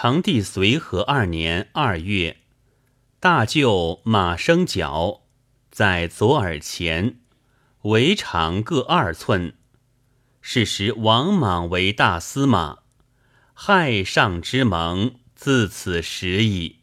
[0.00, 2.36] 成帝随和二年二月，
[3.18, 5.22] 大舅马生角
[5.72, 7.18] 在左耳前，
[7.82, 9.56] 围长各二寸。
[10.40, 12.78] 是时王莽为大司马，
[13.52, 16.76] 害上之盟自此始矣。